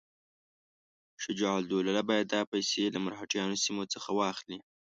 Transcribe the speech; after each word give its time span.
شجاع 1.23 1.53
الدوله 1.61 2.01
باید 2.09 2.27
دا 2.33 2.41
پیسې 2.51 2.83
له 2.93 2.99
مرهټیانو 3.05 3.61
سیمو 3.63 3.83
څخه 3.93 4.09
واخلي. 4.19 4.59